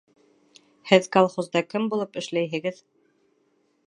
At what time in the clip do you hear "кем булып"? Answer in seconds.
1.73-2.19